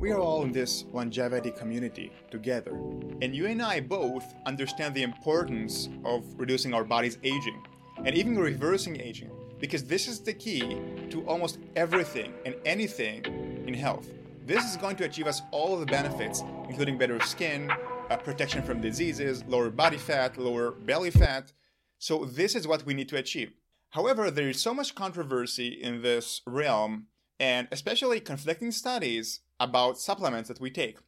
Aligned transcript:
We 0.00 0.12
are 0.12 0.18
all 0.18 0.44
in 0.44 0.50
this 0.50 0.86
longevity 0.94 1.50
community 1.50 2.10
together, 2.30 2.72
and 3.20 3.36
you 3.36 3.44
and 3.44 3.60
I 3.60 3.80
both 3.80 4.24
understand 4.46 4.94
the 4.94 5.02
importance 5.02 5.90
of 6.06 6.24
reducing 6.40 6.72
our 6.72 6.84
body's 6.84 7.18
aging 7.22 7.62
and 7.98 8.14
even 8.14 8.38
reversing 8.38 8.98
aging 8.98 9.30
because 9.58 9.84
this 9.84 10.08
is 10.08 10.20
the 10.20 10.32
key 10.32 10.78
to 11.10 11.22
almost 11.26 11.58
everything 11.76 12.32
and 12.46 12.54
anything 12.64 13.26
in 13.66 13.74
health. 13.74 14.08
This 14.46 14.64
is 14.64 14.78
going 14.78 14.96
to 14.96 15.04
achieve 15.04 15.26
us 15.26 15.42
all 15.50 15.74
of 15.74 15.80
the 15.80 15.92
benefits, 15.92 16.42
including 16.70 16.96
better 16.96 17.20
skin, 17.20 17.70
uh, 18.08 18.16
protection 18.16 18.62
from 18.62 18.80
diseases, 18.80 19.44
lower 19.48 19.68
body 19.68 19.98
fat, 19.98 20.38
lower 20.38 20.70
belly 20.70 21.10
fat. 21.10 21.52
So, 21.98 22.24
this 22.24 22.54
is 22.54 22.66
what 22.66 22.86
we 22.86 22.94
need 22.94 23.10
to 23.10 23.18
achieve. 23.18 23.52
However, 23.90 24.30
there 24.30 24.48
is 24.48 24.62
so 24.62 24.72
much 24.72 24.94
controversy 24.94 25.68
in 25.68 26.00
this 26.00 26.40
realm, 26.46 27.08
and 27.38 27.68
especially 27.70 28.18
conflicting 28.20 28.72
studies 28.72 29.40
about 29.60 29.98
supplements 29.98 30.48
that 30.48 30.60
we 30.60 30.70
take. 30.70 30.98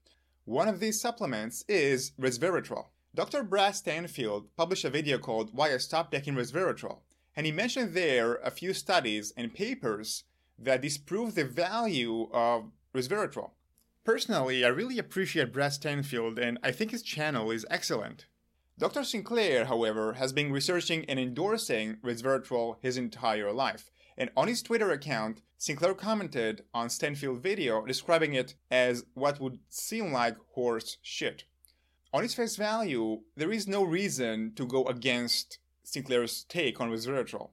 One 0.45 0.69
of 0.69 0.79
these 0.79 1.01
supplements 1.01 1.65
is 1.67 2.13
resveratrol. 2.21 2.87
Dr. 3.15 3.43
Brad 3.43 3.75
Stanfield 3.75 4.55
published 4.57 4.85
a 4.85 4.91
video 4.91 5.19
called 5.19 5.51
Why 5.53 5.73
I 5.73 5.79
Stopped 5.79 6.13
Taking 6.13 6.35
Resveratrol, 6.35 6.99
and 7.35 7.47
he 7.47 7.53
mentioned 7.53 7.95
there 7.95 8.37
a 8.37 8.51
few 8.51 8.75
studies 8.75 9.33
and 9.37 9.55
papers 9.55 10.25
that 10.59 10.83
disprove 10.83 11.35
the 11.35 11.45
value 11.45 12.29
of 12.33 12.71
resveratrol. 12.95 13.51
Personally, 14.05 14.65
I 14.65 14.69
really 14.69 14.99
appreciate 14.99 15.53
Brad 15.53 15.73
Stanfield 15.73 16.39
and 16.39 16.59
I 16.63 16.73
think 16.73 16.91
his 16.91 17.03
channel 17.03 17.51
is 17.51 17.67
excellent. 17.71 18.27
Dr. 18.79 19.05
Sinclair, 19.05 19.67
however, 19.67 20.15
has 20.15 20.33
been 20.33 20.51
researching 20.53 21.05
and 21.05 21.21
endorsing 21.21 21.97
resveratrol 22.03 22.77
his 22.81 22.97
entire 22.97 23.53
life. 23.53 23.91
And 24.17 24.31
on 24.37 24.49
his 24.49 24.63
Twitter 24.63 24.91
account, 24.91 25.41
Sinclair 25.59 25.95
commented 25.95 26.65
on 26.75 26.91
Stanfield's 26.91 27.43
video 27.43 27.87
describing 27.87 28.35
it 28.35 28.55
as 28.71 29.05
what 29.15 29.41
would 29.41 29.59
seem 29.69 30.13
like 30.13 30.37
horse 30.55 30.99
shit. 31.03 31.45
On 32.13 32.23
its 32.23 32.35
face 32.35 32.57
value, 32.57 33.21
there 33.37 33.53
is 33.53 33.67
no 33.67 33.83
reason 33.83 34.53
to 34.57 34.67
go 34.67 34.85
against 34.85 35.59
Sinclair's 35.83 36.45
take 36.45 36.81
on 36.81 36.91
resveratrol. 36.91 37.51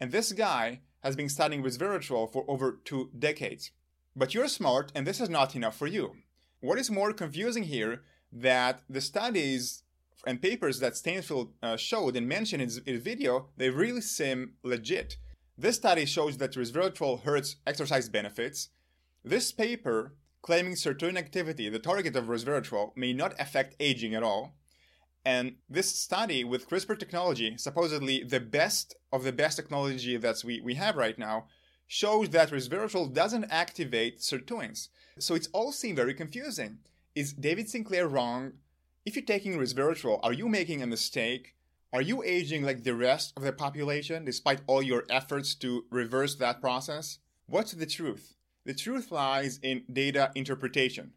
And 0.00 0.12
this 0.12 0.32
guy 0.32 0.80
has 1.02 1.16
been 1.16 1.28
studying 1.28 1.62
resveratrol 1.62 2.32
for 2.32 2.44
over 2.48 2.80
two 2.84 3.10
decades. 3.18 3.70
But 4.16 4.34
you're 4.34 4.48
smart, 4.48 4.90
and 4.94 5.06
this 5.06 5.20
is 5.20 5.28
not 5.28 5.54
enough 5.54 5.76
for 5.76 5.86
you. 5.86 6.16
What 6.60 6.78
is 6.78 6.90
more 6.90 7.12
confusing 7.12 7.64
here 7.64 8.02
that 8.32 8.80
the 8.88 9.00
studies 9.00 9.82
and 10.26 10.42
papers 10.42 10.80
that 10.80 10.96
Stanfield 10.96 11.52
uh, 11.62 11.76
showed 11.76 12.16
and 12.16 12.26
mentioned 12.26 12.62
in 12.62 12.68
his 12.68 13.02
video, 13.02 13.48
they 13.56 13.70
really 13.70 14.00
seem 14.00 14.54
legit. 14.62 15.16
This 15.60 15.74
study 15.74 16.04
shows 16.04 16.36
that 16.36 16.52
resveratrol 16.52 17.24
hurts 17.24 17.56
exercise 17.66 18.08
benefits. 18.08 18.68
This 19.24 19.50
paper, 19.50 20.14
claiming 20.40 20.74
sirtuin 20.74 21.18
activity, 21.18 21.68
the 21.68 21.80
target 21.80 22.14
of 22.14 22.26
resveratrol, 22.26 22.96
may 22.96 23.12
not 23.12 23.34
affect 23.40 23.74
aging 23.80 24.14
at 24.14 24.22
all. 24.22 24.54
And 25.24 25.56
this 25.68 25.92
study 25.92 26.44
with 26.44 26.70
CRISPR 26.70 26.96
technology, 26.96 27.56
supposedly 27.58 28.22
the 28.22 28.38
best 28.38 28.94
of 29.12 29.24
the 29.24 29.32
best 29.32 29.56
technology 29.56 30.16
that 30.16 30.44
we, 30.44 30.60
we 30.60 30.74
have 30.74 30.94
right 30.94 31.18
now, 31.18 31.48
shows 31.88 32.28
that 32.30 32.52
resveratrol 32.52 33.12
doesn't 33.12 33.50
activate 33.50 34.20
sirtuins. 34.20 34.90
So 35.18 35.34
it's 35.34 35.48
all 35.52 35.72
seem 35.72 35.96
very 35.96 36.14
confusing. 36.14 36.78
Is 37.16 37.32
David 37.32 37.68
Sinclair 37.68 38.06
wrong? 38.06 38.52
If 39.04 39.16
you're 39.16 39.24
taking 39.24 39.58
resveratrol, 39.58 40.20
are 40.22 40.32
you 40.32 40.48
making 40.48 40.84
a 40.84 40.86
mistake? 40.86 41.56
Are 41.90 42.02
you 42.02 42.22
aging 42.22 42.64
like 42.64 42.84
the 42.84 42.94
rest 42.94 43.32
of 43.34 43.42
the 43.42 43.52
population 43.52 44.26
despite 44.26 44.60
all 44.66 44.82
your 44.82 45.04
efforts 45.08 45.54
to 45.54 45.86
reverse 45.90 46.34
that 46.34 46.60
process? 46.60 47.18
What's 47.46 47.72
the 47.72 47.86
truth? 47.86 48.34
The 48.66 48.74
truth 48.74 49.10
lies 49.10 49.58
in 49.62 49.84
data 49.90 50.30
interpretation. 50.34 51.12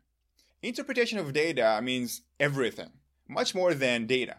Interpretation 0.64 1.20
of 1.20 1.34
data 1.34 1.82
means 1.84 2.22
everything, 2.40 2.92
much 3.28 3.54
more 3.54 3.74
than 3.74 4.08
data. 4.08 4.38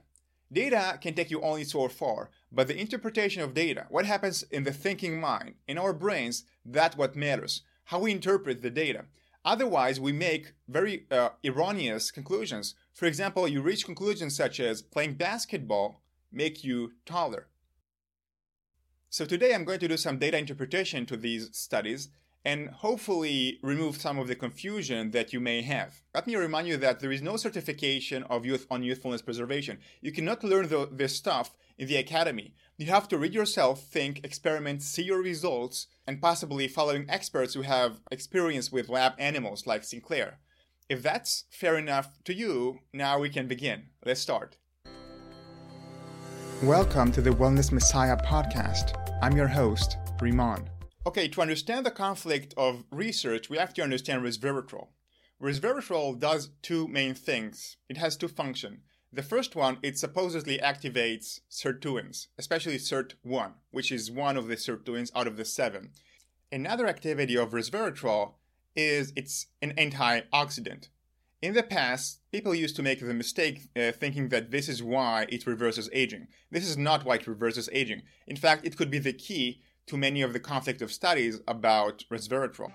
Data 0.50 0.98
can 1.02 1.12
take 1.12 1.30
you 1.30 1.42
only 1.42 1.64
so 1.64 1.86
far, 1.88 2.30
but 2.50 2.66
the 2.66 2.80
interpretation 2.80 3.42
of 3.42 3.52
data, 3.52 3.84
what 3.90 4.06
happens 4.06 4.42
in 4.44 4.64
the 4.64 4.72
thinking 4.72 5.20
mind, 5.20 5.56
in 5.68 5.76
our 5.76 5.92
brains, 5.92 6.44
that's 6.64 6.96
what 6.96 7.14
matters. 7.14 7.60
How 7.84 7.98
we 7.98 8.10
interpret 8.10 8.62
the 8.62 8.70
data. 8.70 9.04
Otherwise, 9.44 10.00
we 10.00 10.12
make 10.12 10.54
very 10.66 11.04
uh, 11.10 11.30
erroneous 11.44 12.10
conclusions. 12.10 12.74
For 12.94 13.04
example, 13.04 13.46
you 13.46 13.60
reach 13.60 13.84
conclusions 13.84 14.34
such 14.34 14.60
as 14.60 14.80
playing 14.80 15.14
basketball 15.14 16.01
make 16.32 16.64
you 16.64 16.92
taller. 17.04 17.48
So 19.10 19.24
today 19.24 19.54
I'm 19.54 19.64
going 19.64 19.80
to 19.80 19.88
do 19.88 19.96
some 19.96 20.18
data 20.18 20.38
interpretation 20.38 21.04
to 21.06 21.16
these 21.16 21.50
studies 21.52 22.08
and 22.44 22.70
hopefully 22.70 23.58
remove 23.62 23.96
some 23.96 24.18
of 24.18 24.26
the 24.26 24.34
confusion 24.34 25.10
that 25.12 25.32
you 25.32 25.40
may 25.40 25.62
have. 25.62 26.02
Let 26.14 26.26
me 26.26 26.34
remind 26.34 26.66
you 26.66 26.76
that 26.78 27.00
there 27.00 27.12
is 27.12 27.22
no 27.22 27.36
certification 27.36 28.24
of 28.24 28.44
youth 28.44 28.66
on 28.70 28.82
youthfulness 28.82 29.22
preservation. 29.22 29.78
You 30.00 30.12
cannot 30.12 30.42
learn 30.42 30.68
the, 30.68 30.88
this 30.90 31.14
stuff 31.14 31.54
in 31.78 31.88
the 31.88 31.96
academy. 31.96 32.54
You 32.78 32.86
have 32.86 33.06
to 33.08 33.18
read 33.18 33.34
yourself, 33.34 33.82
think, 33.84 34.24
experiment, 34.24 34.82
see 34.82 35.04
your 35.04 35.22
results, 35.22 35.86
and 36.06 36.20
possibly 36.20 36.66
following 36.66 37.06
experts 37.08 37.54
who 37.54 37.62
have 37.62 38.00
experience 38.10 38.72
with 38.72 38.88
lab 38.88 39.12
animals 39.18 39.66
like 39.66 39.84
Sinclair. 39.84 40.38
If 40.88 41.02
that's 41.02 41.44
fair 41.50 41.76
enough 41.76 42.22
to 42.24 42.34
you, 42.34 42.80
now 42.92 43.20
we 43.20 43.28
can 43.28 43.46
begin. 43.46 43.84
Let's 44.04 44.20
start. 44.20 44.56
Welcome 46.62 47.10
to 47.12 47.20
the 47.20 47.30
Wellness 47.30 47.72
Messiah 47.72 48.16
podcast. 48.16 48.94
I'm 49.20 49.36
your 49.36 49.48
host, 49.48 49.96
Riman. 50.20 50.70
Okay, 51.04 51.26
to 51.26 51.42
understand 51.42 51.84
the 51.84 51.90
conflict 51.90 52.54
of 52.56 52.84
research, 52.92 53.50
we 53.50 53.58
have 53.58 53.74
to 53.74 53.82
understand 53.82 54.22
resveratrol. 54.22 54.86
Resveratrol 55.42 56.20
does 56.20 56.50
two 56.62 56.86
main 56.86 57.14
things. 57.14 57.78
It 57.88 57.96
has 57.96 58.16
two 58.16 58.28
functions. 58.28 58.78
The 59.12 59.24
first 59.24 59.56
one, 59.56 59.78
it 59.82 59.98
supposedly 59.98 60.58
activates 60.58 61.40
sirtuins, 61.50 62.28
especially 62.38 62.78
SIRT1, 62.78 63.54
which 63.72 63.90
is 63.90 64.12
one 64.12 64.36
of 64.36 64.46
the 64.46 64.54
sirtuins 64.54 65.10
out 65.16 65.26
of 65.26 65.36
the 65.36 65.44
seven. 65.44 65.90
Another 66.52 66.86
activity 66.86 67.36
of 67.36 67.50
resveratrol 67.50 68.34
is 68.76 69.12
it's 69.16 69.46
an 69.60 69.72
antioxidant. 69.76 70.90
In 71.42 71.54
the 71.54 71.62
past, 71.64 72.20
people 72.30 72.54
used 72.54 72.76
to 72.76 72.84
make 72.84 73.00
the 73.00 73.12
mistake 73.12 73.62
uh, 73.74 73.90
thinking 73.90 74.28
that 74.28 74.52
this 74.52 74.68
is 74.68 74.80
why 74.80 75.26
it 75.28 75.44
reverses 75.44 75.90
aging. 75.92 76.28
This 76.52 76.64
is 76.64 76.78
not 76.78 77.04
why 77.04 77.16
it 77.16 77.26
reverses 77.26 77.68
aging. 77.72 78.02
In 78.28 78.36
fact, 78.36 78.64
it 78.64 78.76
could 78.76 78.92
be 78.92 79.00
the 79.00 79.12
key 79.12 79.60
to 79.88 79.96
many 79.96 80.22
of 80.22 80.32
the 80.34 80.38
conflict 80.38 80.80
of 80.82 80.92
studies 80.92 81.40
about 81.48 82.04
resveratrol. 82.12 82.70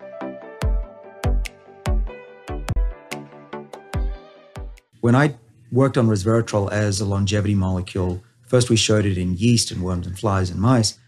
When 5.00 5.16
I 5.16 5.38
worked 5.72 5.98
on 5.98 6.10
resveratrol 6.10 6.70
as 6.70 7.00
a 7.00 7.06
longevity 7.06 7.56
molecule, 7.56 8.22
first 8.48 8.70
we 8.70 8.76
showed 8.76 9.06
it 9.06 9.18
in 9.18 9.38
yeast 9.38 9.72
and 9.72 9.82
worms 9.82 10.06
and 10.06 10.20
flies 10.20 10.50
and 10.50 10.60
mice. 10.60 11.00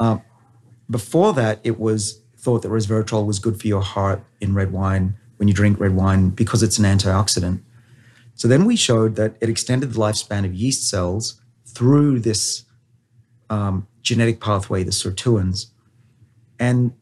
Uh, 0.00 0.18
before 0.90 1.34
that, 1.34 1.60
it 1.62 1.78
was 1.78 2.20
thought 2.36 2.62
that 2.62 2.68
resveratrol 2.72 3.24
was 3.24 3.38
good 3.38 3.60
for 3.60 3.68
your 3.68 3.82
heart 3.82 4.24
in 4.40 4.54
red 4.54 4.72
wine 4.72 5.19
when 5.40 5.48
you 5.48 5.54
drink 5.54 5.80
red 5.80 5.96
wine 5.96 6.28
because 6.28 6.62
it's 6.62 6.78
an 6.78 6.84
antioxidant. 6.84 7.62
So 8.34 8.46
then 8.46 8.66
we 8.66 8.76
showed 8.76 9.16
that 9.16 9.36
it 9.40 9.48
extended 9.48 9.94
the 9.94 9.98
lifespan 9.98 10.44
of 10.44 10.52
yeast 10.52 10.86
cells 10.86 11.40
through 11.64 12.20
this 12.20 12.64
um, 13.48 13.88
genetic 14.02 14.38
pathway, 14.38 14.82
the 14.82 14.90
sirtuins. 14.90 15.68
And 16.58 16.92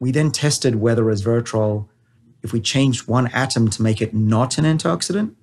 we 0.00 0.10
then 0.10 0.32
tested 0.32 0.74
whether 0.74 1.04
resveratrol, 1.04 1.86
if 2.42 2.52
we 2.52 2.60
changed 2.60 3.06
one 3.06 3.28
atom 3.28 3.70
to 3.70 3.80
make 3.80 4.02
it 4.02 4.12
not 4.12 4.58
an 4.58 4.64
antioxidant, 4.64 5.36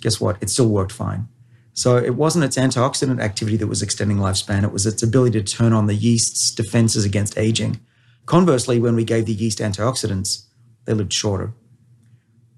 guess 0.00 0.20
what? 0.20 0.40
It 0.40 0.48
still 0.48 0.68
worked 0.68 0.92
fine. 0.92 1.26
So 1.72 1.96
it 1.96 2.14
wasn't 2.14 2.44
its 2.44 2.56
antioxidant 2.56 3.20
activity 3.20 3.56
that 3.56 3.66
was 3.66 3.82
extending 3.82 4.18
lifespan, 4.18 4.62
it 4.62 4.72
was 4.72 4.86
its 4.86 5.02
ability 5.02 5.42
to 5.42 5.56
turn 5.56 5.72
on 5.72 5.88
the 5.88 5.94
yeast's 5.94 6.52
defenses 6.52 7.04
against 7.04 7.36
aging. 7.36 7.80
Conversely, 8.26 8.78
when 8.78 8.94
we 8.94 9.02
gave 9.02 9.26
the 9.26 9.32
yeast 9.32 9.58
antioxidants, 9.58 10.44
they 10.84 10.94
lived 10.94 11.12
shorter. 11.12 11.52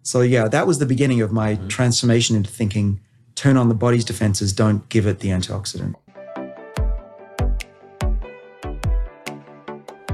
So 0.04 0.22
yeah, 0.22 0.48
that 0.48 0.66
was 0.66 0.80
the 0.80 0.86
beginning 0.86 1.20
of 1.20 1.32
my 1.32 1.54
mm-hmm. 1.54 1.68
transformation 1.68 2.34
into 2.34 2.50
thinking 2.50 3.00
turn 3.36 3.56
on 3.56 3.68
the 3.68 3.74
body's 3.74 4.04
defenses, 4.04 4.52
don't 4.52 4.88
give 4.88 5.06
it 5.06 5.20
the 5.20 5.28
antioxidant. 5.28 5.94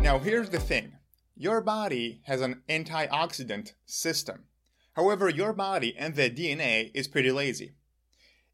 Now 0.02 0.18
here's 0.18 0.50
the 0.50 0.60
thing. 0.60 0.92
Your 1.36 1.60
body 1.60 2.20
has 2.24 2.40
an 2.40 2.62
antioxidant 2.68 3.72
system. 3.86 4.44
However, 4.92 5.28
your 5.28 5.52
body 5.52 5.94
and 5.96 6.14
the 6.14 6.28
DNA 6.28 6.90
is 6.92 7.08
pretty 7.08 7.30
lazy. 7.30 7.72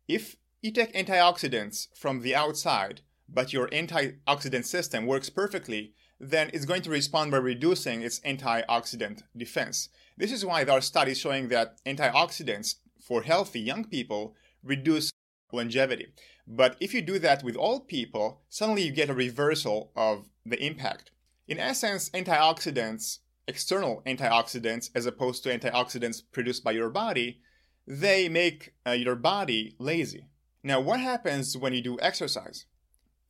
If 0.07 0.37
you 0.61 0.71
take 0.71 0.93
antioxidants 0.93 1.89
from 1.97 2.21
the 2.21 2.35
outside, 2.35 3.01
but 3.29 3.53
your 3.53 3.69
antioxidant 3.69 4.67
system 4.67 5.07
works 5.07 5.31
perfectly, 5.31 5.95
then 6.21 6.51
it's 6.53 6.65
going 6.65 6.83
to 6.83 6.91
respond 6.91 7.31
by 7.31 7.39
reducing 7.39 8.03
its 8.03 8.21
antioxidant 8.21 9.23
defense. 9.37 9.89
This 10.17 10.33
is 10.33 10.45
why 10.45 10.65
there 10.65 10.77
are 10.77 10.81
studies 10.81 11.19
showing 11.19 11.49
that 11.49 11.83
antioxidants 11.85 12.77
for 13.01 13.23
healthy 13.23 13.61
young 13.61 13.85
people 13.85 14.35
reduce 14.63 15.13
longevity. 15.53 16.09
But 16.47 16.77
if 16.81 16.95
you 16.95 17.03
do 17.03 17.19
that 17.21 17.43
with 17.43 17.57
old 17.57 17.89
people, 17.89 18.43
suddenly 18.49 18.83
you 18.83 18.93
get 18.93 19.11
a 19.11 19.15
reversal 19.15 19.93
of 19.97 20.29
the 20.45 20.63
impact. 20.65 21.11
In 21.49 21.59
essence, 21.59 22.11
antioxidants 22.11 23.19
external 23.47 24.03
antioxidants 24.07 24.91
as 24.95 25.07
opposed 25.07 25.43
to 25.43 25.59
antioxidants 25.59 26.23
produced 26.33 26.65
by 26.65 26.73
your 26.73 26.91
body, 26.91 27.41
they 27.87 28.29
make 28.29 28.75
uh, 28.87 28.93
your 28.93 29.17
body 29.17 29.75
lazy. 29.79 30.29
Now, 30.63 30.81
what 30.81 31.01
happens 31.01 31.57
when 31.57 31.75
you 31.75 31.83
do 31.83 31.99
exercise? 32.01 32.67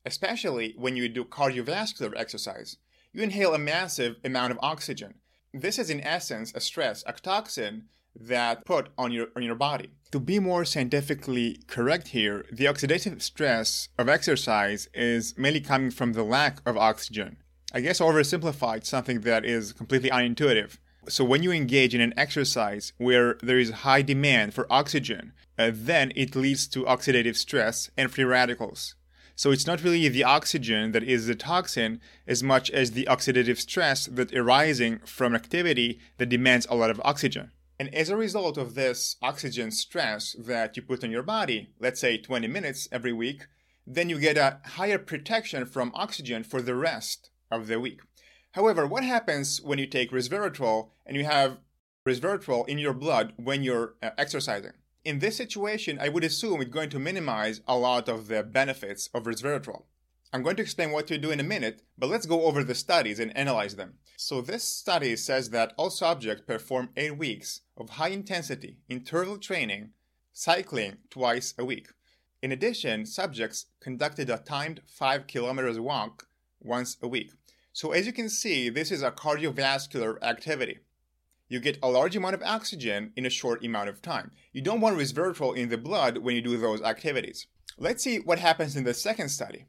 Especially 0.06 0.74
when 0.76 0.96
you 0.96 1.08
do 1.08 1.24
cardiovascular 1.24 2.12
exercise, 2.16 2.76
you 3.12 3.22
inhale 3.22 3.54
a 3.54 3.58
massive 3.58 4.16
amount 4.24 4.52
of 4.52 4.58
oxygen. 4.62 5.14
This 5.56 5.78
is, 5.78 5.88
in 5.88 6.00
essence, 6.00 6.52
a 6.56 6.60
stress, 6.60 7.04
a 7.06 7.12
toxin 7.12 7.84
that 8.18 8.64
put 8.64 8.88
on 8.98 9.12
your 9.12 9.28
on 9.36 9.44
your 9.44 9.54
body. 9.54 9.90
To 10.10 10.18
be 10.18 10.40
more 10.40 10.64
scientifically 10.64 11.60
correct 11.68 12.08
here, 12.08 12.44
the 12.50 12.64
oxidative 12.64 13.22
stress 13.22 13.88
of 13.96 14.08
exercise 14.08 14.88
is 14.92 15.38
mainly 15.38 15.60
coming 15.60 15.92
from 15.92 16.12
the 16.12 16.24
lack 16.24 16.58
of 16.66 16.76
oxygen. 16.76 17.36
I 17.72 17.82
guess 17.82 18.00
oversimplified 18.00 18.84
something 18.84 19.20
that 19.20 19.44
is 19.44 19.72
completely 19.72 20.10
unintuitive. 20.10 20.78
So 21.08 21.24
when 21.24 21.44
you 21.44 21.52
engage 21.52 21.94
in 21.94 22.00
an 22.00 22.14
exercise 22.16 22.92
where 22.98 23.36
there 23.40 23.58
is 23.58 23.84
high 23.86 24.02
demand 24.02 24.54
for 24.54 24.66
oxygen, 24.72 25.34
uh, 25.56 25.70
then 25.72 26.12
it 26.16 26.34
leads 26.34 26.66
to 26.68 26.82
oxidative 26.84 27.36
stress 27.36 27.90
and 27.96 28.10
free 28.10 28.24
radicals. 28.24 28.96
So 29.36 29.50
it's 29.50 29.66
not 29.66 29.82
really 29.82 30.08
the 30.08 30.24
oxygen 30.24 30.92
that 30.92 31.02
is 31.02 31.26
the 31.26 31.34
toxin 31.34 32.00
as 32.26 32.42
much 32.42 32.70
as 32.70 32.92
the 32.92 33.06
oxidative 33.10 33.58
stress 33.58 34.06
that 34.06 34.32
arising 34.32 35.00
from 35.04 35.34
activity 35.34 35.98
that 36.18 36.28
demands 36.28 36.66
a 36.70 36.76
lot 36.76 36.90
of 36.90 37.00
oxygen. 37.04 37.50
And 37.78 37.92
as 37.92 38.08
a 38.08 38.16
result 38.16 38.56
of 38.56 38.74
this 38.74 39.16
oxygen 39.20 39.72
stress 39.72 40.36
that 40.38 40.76
you 40.76 40.82
put 40.82 41.02
on 41.02 41.10
your 41.10 41.24
body, 41.24 41.70
let's 41.80 42.00
say 42.00 42.16
20 42.16 42.46
minutes 42.46 42.88
every 42.92 43.12
week, 43.12 43.46
then 43.84 44.08
you 44.08 44.20
get 44.20 44.38
a 44.38 44.60
higher 44.64 44.98
protection 44.98 45.66
from 45.66 45.90
oxygen 45.94 46.44
for 46.44 46.62
the 46.62 46.76
rest 46.76 47.30
of 47.50 47.66
the 47.66 47.80
week. 47.80 48.00
However, 48.52 48.86
what 48.86 49.02
happens 49.02 49.60
when 49.60 49.80
you 49.80 49.86
take 49.86 50.12
resveratrol 50.12 50.90
and 51.04 51.16
you 51.16 51.24
have 51.24 51.58
resveratrol 52.06 52.68
in 52.68 52.78
your 52.78 52.94
blood 52.94 53.32
when 53.36 53.64
you're 53.64 53.94
uh, 54.00 54.10
exercising? 54.16 54.72
In 55.04 55.18
this 55.18 55.36
situation, 55.36 55.98
I 56.00 56.08
would 56.08 56.24
assume 56.24 56.62
it's 56.62 56.70
going 56.70 56.88
to 56.88 56.98
minimize 56.98 57.60
a 57.68 57.76
lot 57.76 58.08
of 58.08 58.26
the 58.28 58.42
benefits 58.42 59.10
of 59.12 59.24
resveratrol. 59.24 59.82
I'm 60.32 60.42
going 60.42 60.56
to 60.56 60.62
explain 60.62 60.92
what 60.92 61.06
to 61.08 61.18
do 61.18 61.30
in 61.30 61.40
a 61.40 61.44
minute, 61.44 61.82
but 61.98 62.08
let's 62.08 62.24
go 62.24 62.44
over 62.44 62.64
the 62.64 62.74
studies 62.74 63.20
and 63.20 63.36
analyze 63.36 63.76
them. 63.76 63.98
So, 64.16 64.40
this 64.40 64.64
study 64.64 65.14
says 65.16 65.50
that 65.50 65.74
all 65.76 65.90
subjects 65.90 66.44
perform 66.46 66.88
8 66.96 67.18
weeks 67.18 67.60
of 67.76 67.90
high 67.90 68.08
intensity 68.08 68.78
interval 68.88 69.36
training, 69.36 69.90
cycling 70.32 70.96
twice 71.10 71.52
a 71.58 71.66
week. 71.66 71.88
In 72.40 72.50
addition, 72.50 73.04
subjects 73.04 73.66
conducted 73.80 74.30
a 74.30 74.38
timed 74.38 74.80
5 74.86 75.26
kilometers 75.26 75.78
walk 75.78 76.28
once 76.60 76.96
a 77.02 77.08
week. 77.08 77.30
So, 77.74 77.92
as 77.92 78.06
you 78.06 78.14
can 78.14 78.30
see, 78.30 78.70
this 78.70 78.90
is 78.90 79.02
a 79.02 79.10
cardiovascular 79.10 80.16
activity 80.22 80.78
you 81.48 81.60
get 81.60 81.78
a 81.82 81.88
large 81.88 82.16
amount 82.16 82.34
of 82.34 82.42
oxygen 82.42 83.12
in 83.16 83.26
a 83.26 83.30
short 83.30 83.64
amount 83.64 83.88
of 83.88 84.02
time. 84.02 84.30
You 84.52 84.62
don't 84.62 84.80
want 84.80 84.98
resveratrol 84.98 85.56
in 85.56 85.68
the 85.68 85.78
blood 85.78 86.18
when 86.18 86.34
you 86.34 86.42
do 86.42 86.56
those 86.56 86.82
activities. 86.82 87.46
Let's 87.78 88.04
see 88.04 88.18
what 88.18 88.38
happens 88.38 88.76
in 88.76 88.84
the 88.84 88.94
second 88.94 89.28
study. 89.28 89.66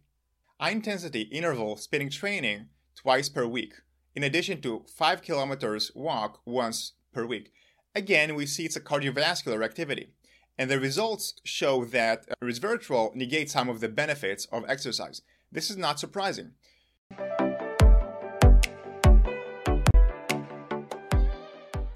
High 0.60 0.72
intensity 0.72 1.22
interval 1.22 1.76
spinning 1.78 2.10
training 2.10 2.68
twice 2.96 3.30
per 3.30 3.46
week, 3.46 3.74
in 4.16 4.24
addition 4.24 4.62
to 4.62 4.86
5 4.88 5.22
kilometers 5.22 5.92
walk 5.96 6.40
once 6.46 6.94
per 7.14 7.26
week. 7.26 7.52
Again, 7.94 8.36
we 8.36 8.46
see 8.46 8.66
it's 8.66 8.76
a 8.76 8.82
cardiovascular 8.82 9.64
activity. 9.64 10.14
And 10.58 10.72
the 10.72 10.80
results 10.80 11.34
show 11.44 11.84
that 11.86 12.26
uh, 12.30 12.36
resveratrol 12.44 13.14
negates 13.14 13.52
some 13.52 13.68
of 13.68 13.82
the 13.82 13.90
benefits 13.90 14.46
of 14.46 14.64
exercise. 14.70 15.22
This 15.52 15.70
is 15.70 15.78
not 15.78 16.00
surprising. 16.00 16.52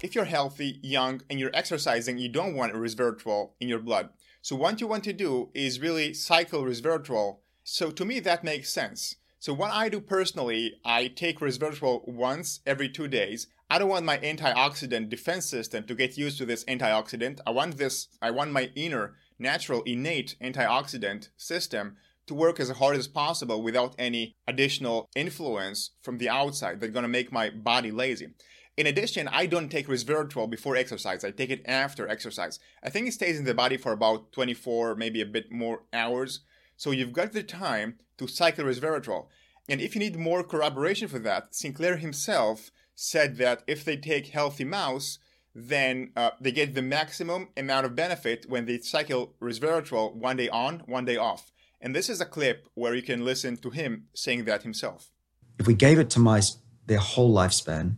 If 0.02 0.14
you're 0.14 0.24
healthy, 0.24 0.78
young, 0.82 1.20
and 1.28 1.38
you're 1.38 1.50
exercising, 1.54 2.18
you 2.18 2.28
don't 2.28 2.54
want 2.54 2.72
resveratrol 2.72 3.50
in 3.60 3.68
your 3.68 3.78
blood. 3.78 4.08
So 4.42 4.56
what 4.56 4.80
you 4.80 4.86
want 4.86 5.04
to 5.04 5.12
do 5.12 5.50
is 5.52 5.80
really 5.80 6.14
cycle 6.14 6.62
resveratrol. 6.62 7.38
So 7.64 7.90
to 7.90 8.04
me, 8.04 8.20
that 8.20 8.42
makes 8.42 8.72
sense. 8.72 9.16
So 9.38 9.52
what 9.52 9.72
I 9.72 9.88
do 9.88 10.00
personally, 10.00 10.74
I 10.84 11.08
take 11.08 11.40
resveratrol 11.40 12.08
once 12.08 12.60
every 12.66 12.88
two 12.88 13.08
days. 13.08 13.46
I 13.68 13.78
don't 13.78 13.88
want 13.88 14.04
my 14.04 14.18
antioxidant 14.18 15.10
defense 15.10 15.46
system 15.46 15.84
to 15.84 15.94
get 15.94 16.18
used 16.18 16.38
to 16.38 16.46
this 16.46 16.64
antioxidant. 16.64 17.40
I 17.46 17.50
want 17.50 17.76
this, 17.76 18.08
I 18.20 18.30
want 18.30 18.52
my 18.52 18.70
inner, 18.74 19.14
natural, 19.38 19.82
innate 19.82 20.36
antioxidant 20.42 21.28
system 21.36 21.96
to 22.26 22.34
work 22.34 22.60
as 22.60 22.70
hard 22.70 22.96
as 22.96 23.08
possible 23.08 23.62
without 23.62 23.94
any 23.98 24.36
additional 24.46 25.08
influence 25.14 25.90
from 26.02 26.18
the 26.18 26.28
outside 26.28 26.80
that's 26.80 26.92
going 26.92 27.02
to 27.02 27.08
make 27.08 27.32
my 27.32 27.50
body 27.50 27.90
lazy. 27.90 28.28
In 28.76 28.86
addition, 28.86 29.28
I 29.28 29.46
don't 29.46 29.68
take 29.68 29.88
resveratrol 29.88 30.48
before 30.48 30.76
exercise. 30.76 31.22
I 31.22 31.32
take 31.32 31.50
it 31.50 31.62
after 31.66 32.08
exercise. 32.08 32.58
I 32.82 32.88
think 32.88 33.08
it 33.08 33.12
stays 33.12 33.38
in 33.38 33.44
the 33.44 33.52
body 33.52 33.76
for 33.76 33.92
about 33.92 34.32
24, 34.32 34.94
maybe 34.96 35.20
a 35.20 35.26
bit 35.26 35.52
more 35.52 35.82
hours. 35.92 36.40
So 36.76 36.90
you've 36.90 37.12
got 37.12 37.32
the 37.32 37.42
time 37.42 37.98
to 38.16 38.26
cycle 38.26 38.64
resveratrol. 38.64 39.26
And 39.68 39.80
if 39.80 39.94
you 39.94 39.98
need 39.98 40.16
more 40.16 40.42
corroboration 40.42 41.08
for 41.08 41.18
that, 41.18 41.54
Sinclair 41.54 41.96
himself 41.96 42.70
said 42.94 43.36
that 43.36 43.62
if 43.66 43.84
they 43.84 43.96
take 43.96 44.28
healthy 44.28 44.64
mouse, 44.64 45.18
then 45.54 46.12
uh, 46.16 46.30
they 46.40 46.52
get 46.52 46.74
the 46.74 46.82
maximum 46.82 47.48
amount 47.56 47.86
of 47.86 47.94
benefit 47.94 48.46
when 48.48 48.66
they 48.66 48.78
cycle 48.78 49.34
resveratrol 49.42 50.14
one 50.14 50.36
day 50.36 50.48
on, 50.48 50.80
one 50.86 51.04
day 51.04 51.16
off. 51.16 51.52
And 51.80 51.94
this 51.94 52.08
is 52.08 52.20
a 52.20 52.26
clip 52.26 52.68
where 52.74 52.94
you 52.94 53.02
can 53.02 53.24
listen 53.24 53.56
to 53.58 53.70
him 53.70 54.06
saying 54.14 54.44
that 54.44 54.62
himself. 54.62 55.10
If 55.58 55.66
we 55.66 55.74
gave 55.74 55.98
it 55.98 56.10
to 56.10 56.18
mice 56.18 56.58
their 56.86 56.98
whole 56.98 57.34
lifespan, 57.34 57.96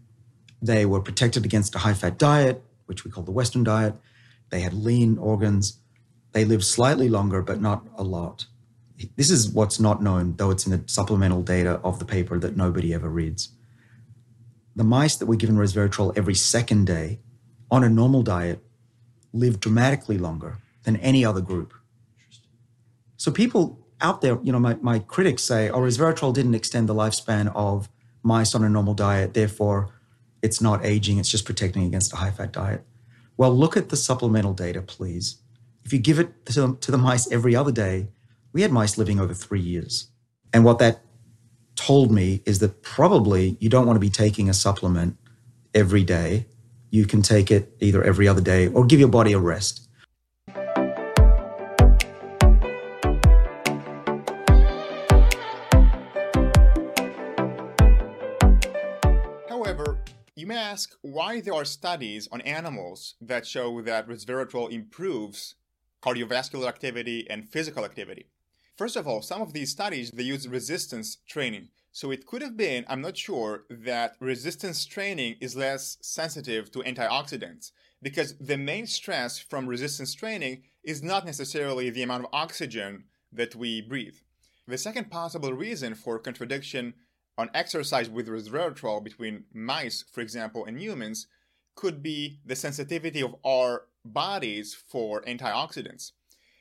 they 0.62 0.86
were 0.86 1.00
protected 1.00 1.44
against 1.44 1.74
a 1.74 1.78
high 1.78 1.94
fat 1.94 2.18
diet, 2.18 2.62
which 2.86 3.04
we 3.04 3.10
call 3.10 3.24
the 3.24 3.32
Western 3.32 3.64
diet. 3.64 3.94
They 4.50 4.60
had 4.60 4.72
lean 4.72 5.18
organs. 5.18 5.78
They 6.30 6.44
lived 6.44 6.64
slightly 6.64 7.08
longer, 7.08 7.42
but 7.42 7.60
not 7.60 7.84
a 7.96 8.04
lot. 8.04 8.46
This 9.16 9.30
is 9.30 9.50
what's 9.50 9.80
not 9.80 10.02
known, 10.02 10.36
though 10.36 10.50
it's 10.50 10.64
in 10.64 10.72
the 10.72 10.84
supplemental 10.86 11.42
data 11.42 11.80
of 11.82 11.98
the 11.98 12.04
paper 12.04 12.38
that 12.38 12.56
nobody 12.56 12.94
ever 12.94 13.08
reads. 13.08 13.50
The 14.76 14.84
mice 14.84 15.16
that 15.16 15.26
were 15.26 15.36
given 15.36 15.56
resveratrol 15.56 16.16
every 16.16 16.34
second 16.34 16.86
day 16.86 17.18
on 17.70 17.82
a 17.82 17.88
normal 17.88 18.22
diet 18.22 18.62
lived 19.32 19.60
dramatically 19.60 20.18
longer 20.18 20.58
than 20.84 20.96
any 20.96 21.24
other 21.24 21.40
group. 21.40 21.74
So 23.16 23.32
people 23.32 23.84
out 24.00 24.20
there, 24.20 24.38
you 24.42 24.52
know, 24.52 24.58
my, 24.58 24.74
my 24.80 24.98
critics 25.00 25.42
say, 25.42 25.68
oh, 25.70 25.78
resveratrol 25.78 26.32
didn't 26.32 26.54
extend 26.54 26.88
the 26.88 26.94
lifespan 26.94 27.50
of 27.54 27.88
mice 28.22 28.54
on 28.54 28.62
a 28.62 28.68
normal 28.68 28.94
diet, 28.94 29.34
therefore 29.34 29.90
it's 30.42 30.60
not 30.60 30.84
aging, 30.84 31.18
it's 31.18 31.30
just 31.30 31.44
protecting 31.44 31.84
against 31.84 32.12
a 32.12 32.16
high 32.16 32.30
fat 32.30 32.52
diet. 32.52 32.84
Well, 33.36 33.56
look 33.56 33.76
at 33.76 33.88
the 33.88 33.96
supplemental 33.96 34.52
data, 34.52 34.82
please. 34.82 35.36
If 35.84 35.92
you 35.92 35.98
give 35.98 36.18
it 36.18 36.46
to, 36.46 36.76
to 36.80 36.90
the 36.90 36.98
mice 36.98 37.30
every 37.32 37.56
other 37.56 37.72
day, 37.72 38.08
we 38.52 38.62
had 38.62 38.70
mice 38.70 38.98
living 38.98 39.18
over 39.18 39.34
three 39.34 39.60
years. 39.60 40.08
And 40.52 40.64
what 40.64 40.78
that 40.80 41.00
told 41.74 42.12
me 42.12 42.42
is 42.44 42.58
that 42.58 42.82
probably 42.82 43.56
you 43.60 43.68
don't 43.68 43.86
want 43.86 43.96
to 43.96 44.00
be 44.00 44.10
taking 44.10 44.48
a 44.48 44.54
supplement 44.54 45.16
every 45.74 46.04
day. 46.04 46.46
You 46.90 47.06
can 47.06 47.22
take 47.22 47.50
it 47.50 47.74
either 47.80 48.02
every 48.02 48.28
other 48.28 48.42
day 48.42 48.68
or 48.68 48.84
give 48.84 49.00
your 49.00 49.08
body 49.08 49.32
a 49.32 49.38
rest. 49.38 49.88
Ask 60.72 60.96
why 61.02 61.38
there 61.38 61.52
are 61.52 61.66
studies 61.66 62.26
on 62.32 62.40
animals 62.58 63.14
that 63.20 63.46
show 63.46 63.82
that 63.82 64.08
resveratrol 64.08 64.72
improves 64.72 65.54
cardiovascular 66.02 66.66
activity 66.66 67.26
and 67.28 67.46
physical 67.46 67.84
activity. 67.84 68.24
First 68.74 68.96
of 68.96 69.06
all, 69.06 69.20
some 69.20 69.42
of 69.42 69.52
these 69.52 69.70
studies 69.70 70.10
they 70.10 70.22
use 70.22 70.48
resistance 70.48 71.18
training. 71.28 71.68
So 71.92 72.10
it 72.10 72.24
could 72.24 72.40
have 72.40 72.56
been, 72.56 72.86
I'm 72.88 73.02
not 73.02 73.18
sure, 73.18 73.64
that 73.68 74.16
resistance 74.18 74.86
training 74.86 75.36
is 75.42 75.54
less 75.54 75.98
sensitive 76.00 76.72
to 76.72 76.78
antioxidants 76.90 77.72
because 78.00 78.34
the 78.38 78.56
main 78.56 78.86
stress 78.86 79.38
from 79.38 79.66
resistance 79.66 80.14
training 80.14 80.62
is 80.82 81.02
not 81.02 81.26
necessarily 81.26 81.90
the 81.90 82.02
amount 82.02 82.24
of 82.24 82.30
oxygen 82.32 83.04
that 83.30 83.54
we 83.54 83.82
breathe. 83.82 84.16
The 84.66 84.78
second 84.78 85.10
possible 85.10 85.52
reason 85.52 85.94
for 85.94 86.18
contradiction 86.18 86.94
on 87.38 87.50
exercise 87.54 88.10
with 88.10 88.28
resveratrol 88.28 89.02
between 89.02 89.44
mice, 89.52 90.04
for 90.12 90.20
example, 90.20 90.64
and 90.64 90.80
humans 90.80 91.26
could 91.74 92.02
be 92.02 92.40
the 92.44 92.56
sensitivity 92.56 93.22
of 93.22 93.34
our 93.44 93.84
bodies 94.04 94.74
for 94.74 95.22
antioxidants. 95.22 96.12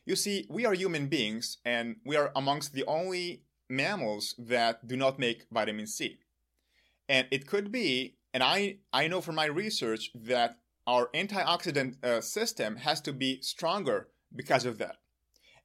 You 0.05 0.15
see, 0.15 0.47
we 0.49 0.65
are 0.65 0.73
human 0.73 1.07
beings 1.07 1.57
and 1.65 1.97
we 2.05 2.15
are 2.15 2.31
amongst 2.35 2.73
the 2.73 2.85
only 2.85 3.43
mammals 3.69 4.35
that 4.37 4.87
do 4.87 4.95
not 4.95 5.19
make 5.19 5.45
vitamin 5.51 5.87
C. 5.87 6.17
And 7.07 7.27
it 7.31 7.47
could 7.47 7.71
be, 7.71 8.15
and 8.33 8.43
I, 8.43 8.77
I 8.93 9.07
know 9.07 9.21
from 9.21 9.35
my 9.35 9.45
research 9.45 10.11
that 10.15 10.57
our 10.87 11.09
antioxidant 11.13 12.03
uh, 12.03 12.21
system 12.21 12.77
has 12.77 13.01
to 13.01 13.13
be 13.13 13.41
stronger 13.41 14.07
because 14.35 14.65
of 14.65 14.77
that. 14.79 14.97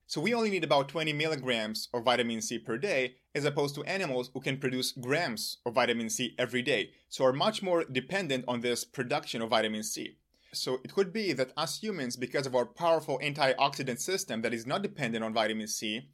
So 0.06 0.20
we 0.20 0.34
only 0.34 0.50
need 0.50 0.64
about 0.64 0.88
20 0.88 1.12
milligrams 1.12 1.88
of 1.92 2.04
vitamin 2.04 2.40
C 2.40 2.58
per 2.58 2.78
day, 2.78 3.16
as 3.36 3.44
opposed 3.44 3.74
to 3.74 3.84
animals 3.84 4.30
who 4.32 4.40
can 4.40 4.56
produce 4.56 4.92
grams 4.92 5.58
of 5.66 5.74
vitamin 5.74 6.08
C 6.08 6.34
every 6.38 6.62
day, 6.62 6.92
so 7.10 7.22
are 7.26 7.34
much 7.34 7.62
more 7.62 7.84
dependent 7.84 8.46
on 8.48 8.62
this 8.62 8.82
production 8.82 9.42
of 9.42 9.50
vitamin 9.50 9.82
C. 9.82 10.16
So 10.54 10.80
it 10.82 10.94
could 10.94 11.12
be 11.12 11.34
that 11.34 11.52
us 11.54 11.78
humans, 11.78 12.16
because 12.16 12.46
of 12.46 12.54
our 12.54 12.64
powerful 12.64 13.20
antioxidant 13.22 14.00
system 14.00 14.40
that 14.40 14.54
is 14.54 14.66
not 14.66 14.80
dependent 14.80 15.22
on 15.22 15.34
vitamin 15.34 15.66
C, 15.66 16.08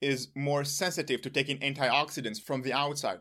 is 0.00 0.30
more 0.34 0.64
sensitive 0.64 1.22
to 1.22 1.30
taking 1.30 1.58
antioxidants 1.60 2.42
from 2.42 2.62
the 2.62 2.72
outside. 2.72 3.20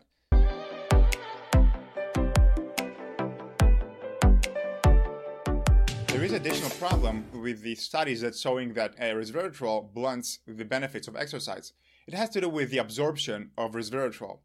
There 6.08 6.24
is 6.24 6.32
additional 6.32 6.72
problem 6.72 7.26
with 7.40 7.62
the 7.62 7.76
studies 7.76 8.22
that 8.22 8.36
showing 8.36 8.74
that 8.74 8.98
resveratrol 8.98 9.94
blunts 9.94 10.40
the 10.48 10.66
benefits 10.66 11.08
of 11.08 11.16
exercise. 11.16 11.74
It 12.06 12.14
has 12.14 12.30
to 12.32 12.42
do 12.42 12.50
with 12.50 12.70
the 12.70 12.80
absorption 12.80 13.52
of 13.58 13.72
resveratrol. 13.72 14.40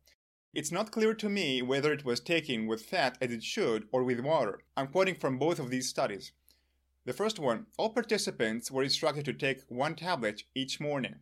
It's 0.54 0.70
not 0.70 0.92
clear 0.92 1.12
to 1.14 1.28
me 1.28 1.60
whether 1.60 1.92
it 1.92 2.04
was 2.04 2.20
taken 2.20 2.66
with 2.66 2.84
fat 2.84 3.18
as 3.20 3.32
it 3.32 3.42
should 3.42 3.88
or 3.90 4.04
with 4.04 4.20
water. 4.20 4.60
I'm 4.76 4.86
quoting 4.86 5.16
from 5.16 5.38
both 5.38 5.58
of 5.58 5.68
these 5.68 5.88
studies. 5.88 6.32
The 7.04 7.12
first 7.12 7.38
one, 7.40 7.66
all 7.76 7.90
participants 7.90 8.70
were 8.70 8.84
instructed 8.84 9.24
to 9.24 9.32
take 9.32 9.62
one 9.68 9.96
tablet 9.96 10.44
each 10.54 10.78
morning. 10.78 11.16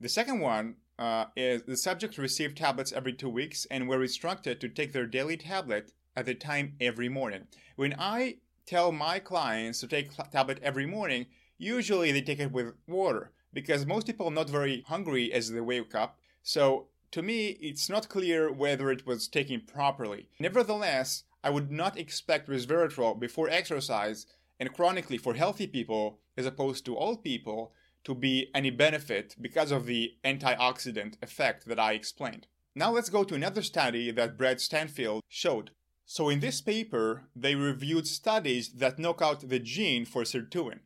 The 0.00 0.08
second 0.08 0.40
one 0.40 0.76
uh, 0.98 1.26
is 1.36 1.62
the 1.62 1.76
subjects 1.76 2.18
received 2.18 2.58
tablets 2.58 2.92
every 2.92 3.12
two 3.12 3.28
weeks 3.28 3.64
and 3.70 3.88
were 3.88 4.02
instructed 4.02 4.60
to 4.60 4.68
take 4.68 4.92
their 4.92 5.06
daily 5.06 5.36
tablet 5.36 5.92
at 6.16 6.26
the 6.26 6.34
time 6.34 6.74
every 6.80 7.08
morning. 7.08 7.46
When 7.76 7.94
I 7.96 8.38
tell 8.66 8.90
my 8.90 9.20
clients 9.20 9.78
to 9.80 9.86
take 9.86 10.14
tablet 10.32 10.58
every 10.62 10.86
morning, 10.86 11.26
usually 11.58 12.10
they 12.10 12.22
take 12.22 12.40
it 12.40 12.50
with 12.50 12.74
water 12.88 13.30
because 13.52 13.86
most 13.86 14.06
people 14.06 14.28
are 14.28 14.32
not 14.32 14.50
very 14.50 14.82
hungry 14.86 15.32
as 15.32 15.50
they 15.50 15.60
wake 15.60 15.94
up. 15.94 16.18
So 16.42 16.86
to 17.12 17.22
me, 17.22 17.56
it's 17.60 17.88
not 17.88 18.08
clear 18.08 18.52
whether 18.52 18.90
it 18.90 19.06
was 19.06 19.28
taken 19.28 19.62
properly. 19.62 20.28
Nevertheless, 20.38 21.24
I 21.42 21.50
would 21.50 21.70
not 21.70 21.98
expect 21.98 22.48
resveratrol 22.48 23.18
before 23.18 23.48
exercise 23.48 24.26
and 24.60 24.74
chronically 24.74 25.18
for 25.18 25.34
healthy 25.34 25.66
people, 25.66 26.18
as 26.36 26.46
opposed 26.46 26.84
to 26.84 26.96
old 26.96 27.22
people, 27.22 27.72
to 28.04 28.14
be 28.14 28.50
any 28.54 28.70
benefit 28.70 29.36
because 29.40 29.70
of 29.70 29.86
the 29.86 30.14
antioxidant 30.24 31.14
effect 31.22 31.66
that 31.66 31.78
I 31.78 31.92
explained. 31.92 32.46
Now 32.74 32.92
let's 32.92 33.10
go 33.10 33.24
to 33.24 33.34
another 33.34 33.62
study 33.62 34.10
that 34.10 34.36
Brad 34.36 34.60
Stanfield 34.60 35.22
showed. 35.28 35.70
So 36.04 36.28
in 36.28 36.40
this 36.40 36.60
paper, 36.60 37.24
they 37.36 37.54
reviewed 37.54 38.06
studies 38.06 38.70
that 38.74 38.98
knock 38.98 39.20
out 39.20 39.48
the 39.48 39.58
gene 39.58 40.04
for 40.04 40.22
sirtuin. 40.22 40.80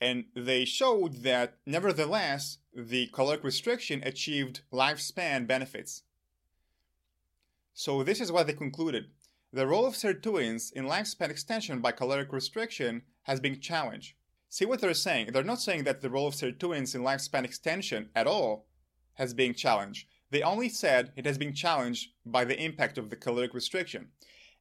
And 0.00 0.26
they 0.34 0.64
showed 0.64 1.22
that 1.24 1.56
nevertheless, 1.66 2.58
the 2.74 3.08
caloric 3.08 3.42
restriction 3.42 4.02
achieved 4.04 4.60
lifespan 4.72 5.46
benefits. 5.46 6.02
So 7.74 8.02
this 8.02 8.20
is 8.20 8.30
what 8.30 8.46
they 8.46 8.52
concluded. 8.52 9.06
The 9.52 9.66
role 9.66 9.86
of 9.86 9.94
sirtuins 9.94 10.72
in 10.72 10.84
lifespan 10.84 11.30
extension 11.30 11.80
by 11.80 11.92
caloric 11.92 12.32
restriction 12.32 13.02
has 13.22 13.40
been 13.40 13.60
challenged. 13.60 14.14
See 14.48 14.64
what 14.64 14.80
they're 14.80 14.94
saying? 14.94 15.30
They're 15.32 15.42
not 15.42 15.60
saying 15.60 15.84
that 15.84 16.00
the 16.00 16.10
role 16.10 16.28
of 16.28 16.34
sirtuins 16.34 16.94
in 16.94 17.02
lifespan 17.02 17.44
extension 17.44 18.10
at 18.14 18.26
all 18.26 18.66
has 19.14 19.34
been 19.34 19.54
challenged. 19.54 20.06
They 20.30 20.42
only 20.42 20.68
said 20.68 21.12
it 21.16 21.26
has 21.26 21.38
been 21.38 21.54
challenged 21.54 22.10
by 22.24 22.44
the 22.44 22.62
impact 22.62 22.98
of 22.98 23.10
the 23.10 23.16
caloric 23.16 23.54
restriction. 23.54 24.08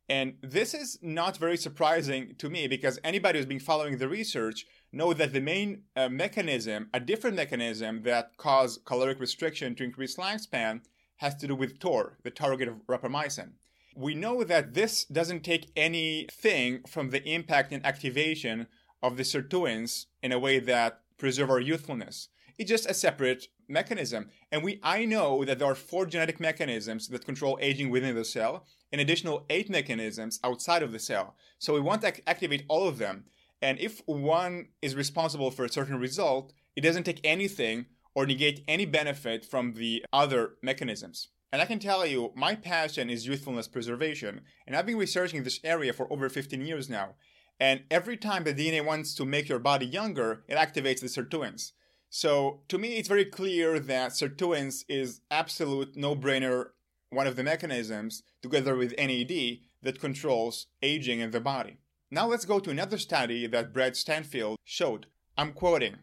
And 0.10 0.36
this 0.42 0.74
is 0.74 0.98
not 1.02 1.38
very 1.38 1.58
surprising 1.58 2.36
to 2.38 2.50
me 2.50 2.68
because 2.68 3.00
anybody 3.04 3.40
who's 3.40 3.46
been 3.46 3.60
following 3.60 3.98
the 3.98 4.08
research 4.08 4.66
know 4.98 5.14
that 5.14 5.32
the 5.32 5.40
main 5.40 5.84
uh, 5.96 6.10
mechanism, 6.10 6.90
a 6.94 7.00
different 7.00 7.36
mechanism 7.36 8.04
that 8.04 8.36
cause 8.38 8.80
caloric 8.86 9.20
restriction 9.20 9.76
to 9.76 9.84
increase 9.84 10.18
lifespan, 10.18 10.82
has 11.18 11.36
to 11.36 11.48
do 11.48 11.56
with 11.56 11.80
TOR, 11.80 12.18
the 12.24 12.32
target 12.32 12.68
of 12.68 12.86
rapamycin. 12.88 13.52
We 13.96 14.14
know 14.14 14.44
that 14.44 14.74
this 14.74 15.06
doesn't 15.06 15.44
take 15.44 15.72
anything 15.76 16.82
from 16.88 17.10
the 17.10 17.24
impact 17.28 17.72
and 17.72 17.86
activation 17.86 18.68
of 19.02 19.18
the 19.18 19.24
sirtuins 19.24 20.06
in 20.22 20.32
a 20.32 20.40
way 20.40 20.60
that 20.60 21.02
preserve 21.18 21.50
our 21.50 21.60
youthfulness. 21.60 22.30
It's 22.58 22.70
just 22.70 22.90
a 22.90 22.94
separate 22.94 23.48
mechanism. 23.68 24.30
And 24.52 24.64
we 24.64 24.80
I 24.84 25.06
know 25.06 25.46
that 25.46 25.60
there 25.60 25.68
are 25.68 25.76
four 25.76 26.06
genetic 26.06 26.40
mechanisms 26.40 27.08
that 27.10 27.26
control 27.26 27.58
aging 27.62 27.90
within 27.90 28.16
the 28.16 28.26
cell, 28.26 28.66
and 28.92 29.02
additional 29.02 29.46
eight 29.50 29.70
mechanisms 29.70 30.40
outside 30.44 30.82
of 30.84 30.92
the 30.92 31.00
cell. 31.00 31.36
So 31.60 31.74
we 31.74 31.82
want 31.82 32.02
to 32.02 32.30
activate 32.30 32.66
all 32.68 32.88
of 32.88 32.98
them. 32.98 33.26
And 33.62 33.80
if 33.80 34.02
one 34.06 34.68
is 34.82 34.96
responsible 34.96 35.52
for 35.52 35.66
a 35.66 35.70
certain 35.70 36.00
result, 36.00 36.54
it 36.76 36.82
doesn't 36.82 37.04
take 37.04 37.22
anything 37.24 37.88
or 38.14 38.26
negate 38.26 38.64
any 38.68 38.86
benefit 38.86 39.46
from 39.46 39.74
the 39.74 40.04
other 40.14 40.56
mechanisms. 40.62 41.30
And 41.52 41.62
I 41.62 41.66
can 41.66 41.80
tell 41.80 42.06
you, 42.06 42.34
my 42.36 42.56
passion 42.56 43.10
is 43.10 43.26
youthfulness 43.26 43.68
preservation, 43.68 44.42
and 44.66 44.76
I've 44.76 44.86
been 44.86 44.98
researching 44.98 45.44
this 45.44 45.60
area 45.64 45.94
for 45.94 46.12
over 46.12 46.30
15 46.30 46.62
years 46.62 46.90
now. 46.90 47.16
And 47.60 47.84
every 47.90 48.18
time 48.18 48.44
the 48.44 48.54
DNA 48.54 48.86
wants 48.86 49.16
to 49.16 49.26
make 49.26 49.50
your 49.50 49.60
body 49.60 49.86
younger, 49.86 50.44
it 50.48 50.58
activates 50.58 51.00
the 51.00 51.08
sirtuins. 51.08 51.72
So 52.10 52.62
to 52.68 52.78
me, 52.78 52.98
it's 52.98 53.08
very 53.08 53.26
clear 53.26 53.80
that 53.80 54.12
sirtuins 54.12 54.84
is 54.88 55.22
absolute 55.32 55.96
no-brainer, 55.96 56.70
one 57.10 57.28
of 57.28 57.36
the 57.36 57.44
mechanisms, 57.44 58.24
together 58.42 58.76
with 58.76 58.98
NAD, 58.98 59.60
that 59.82 60.00
controls 60.00 60.68
aging 60.82 61.20
in 61.20 61.32
the 61.32 61.40
body. 61.40 61.78
Now 62.10 62.28
let's 62.28 62.46
go 62.46 62.60
to 62.60 62.70
another 62.70 62.98
study 62.98 63.48
that 63.48 63.74
Brad 63.74 63.98
Stanfield 63.98 64.56
showed. 64.64 65.08
I'm 65.38 65.52
quoting. 65.52 65.98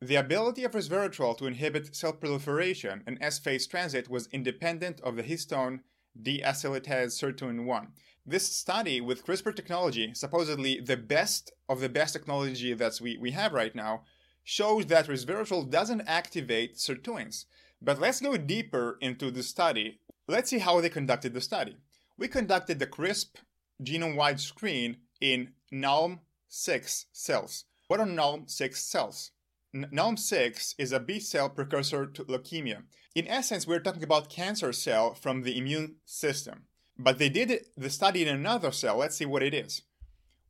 The 0.00 0.14
ability 0.14 0.64
of 0.64 0.72
resveratrol 0.72 1.36
to 1.36 1.46
inhibit 1.46 1.94
cell 1.94 2.14
proliferation 2.14 3.02
and 3.06 3.18
S-phase 3.20 3.66
transit 3.66 4.08
was 4.08 4.28
independent 4.32 5.02
of 5.02 5.16
the 5.16 5.22
histone 5.22 5.80
deacetylase 6.18 7.12
sirtuin 7.12 7.66
1. 7.66 7.88
This 8.24 8.48
study 8.48 9.02
with 9.02 9.26
CRISPR 9.26 9.54
technology, 9.54 10.14
supposedly 10.14 10.80
the 10.80 10.96
best 10.96 11.52
of 11.68 11.80
the 11.80 11.90
best 11.90 12.14
technology 12.14 12.72
that 12.72 12.98
we, 12.98 13.18
we 13.18 13.32
have 13.32 13.52
right 13.52 13.74
now, 13.74 14.04
shows 14.44 14.86
that 14.86 15.08
resveratrol 15.08 15.68
doesn't 15.68 16.08
activate 16.08 16.76
sirtuins. 16.76 17.44
But 17.82 18.00
let's 18.00 18.22
go 18.22 18.38
deeper 18.38 18.96
into 19.02 19.30
the 19.30 19.42
study. 19.42 20.00
Let's 20.26 20.48
see 20.48 20.58
how 20.58 20.80
they 20.80 20.88
conducted 20.88 21.34
the 21.34 21.42
study. 21.42 21.76
We 22.16 22.28
conducted 22.28 22.78
the 22.78 22.86
CRISP 22.86 23.36
genome-wide 23.82 24.40
screen 24.40 24.96
in 25.20 25.52
NALM6 25.72 27.06
cells. 27.12 27.64
What 27.88 28.00
are 28.00 28.06
NALM6 28.06 28.76
cells? 28.76 29.30
NALM6 29.74 30.74
is 30.78 30.92
a 30.92 31.00
B 31.00 31.20
cell 31.20 31.48
precursor 31.48 32.06
to 32.06 32.24
leukemia. 32.24 32.82
In 33.14 33.28
essence, 33.28 33.66
we're 33.66 33.80
talking 33.80 34.04
about 34.04 34.30
cancer 34.30 34.72
cell 34.72 35.14
from 35.14 35.42
the 35.42 35.58
immune 35.58 35.96
system. 36.04 36.64
But 36.98 37.18
they 37.18 37.28
did 37.28 37.66
the 37.76 37.90
study 37.90 38.22
in 38.22 38.28
another 38.28 38.72
cell. 38.72 38.96
Let's 38.96 39.16
see 39.16 39.26
what 39.26 39.42
it 39.42 39.54
is 39.54 39.82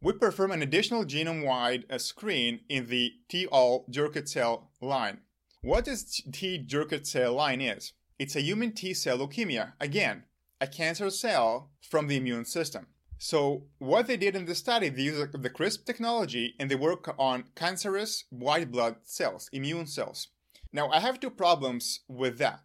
we 0.00 0.12
perform 0.12 0.52
an 0.52 0.62
additional 0.62 1.04
genome-wide 1.04 1.84
uh, 1.90 1.98
screen 1.98 2.60
in 2.68 2.86
the 2.86 3.12
T-all 3.28 3.86
cell 4.24 4.70
line. 4.80 5.18
What 5.60 5.86
this 5.86 6.22
T 6.32 6.64
Jurkat 6.64 7.06
cell 7.06 7.34
line 7.34 7.60
is? 7.60 7.92
It's 8.18 8.36
a 8.36 8.40
human 8.40 8.72
T 8.72 8.94
cell 8.94 9.18
leukemia, 9.18 9.72
again, 9.80 10.24
a 10.60 10.66
cancer 10.66 11.10
cell 11.10 11.70
from 11.80 12.06
the 12.06 12.16
immune 12.16 12.44
system. 12.44 12.86
So 13.18 13.64
what 13.78 14.06
they 14.06 14.16
did 14.16 14.36
in 14.36 14.46
the 14.46 14.54
study, 14.54 14.88
they 14.88 15.02
used 15.02 15.42
the 15.42 15.50
CRISP 15.50 15.84
technology 15.84 16.54
and 16.58 16.70
they 16.70 16.76
work 16.76 17.14
on 17.18 17.44
cancerous 17.54 18.24
white 18.30 18.70
blood 18.70 18.96
cells, 19.02 19.50
immune 19.52 19.86
cells. 19.86 20.28
Now 20.72 20.88
I 20.90 21.00
have 21.00 21.18
two 21.18 21.30
problems 21.30 22.00
with 22.08 22.38
that. 22.38 22.60